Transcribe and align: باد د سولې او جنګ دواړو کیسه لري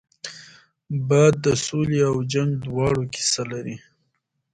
باد 1.07 1.33
د 1.45 1.47
سولې 1.65 1.99
او 2.09 2.15
جنګ 2.33 2.51
دواړو 2.65 3.01
کیسه 3.13 3.41
لري 3.51 3.77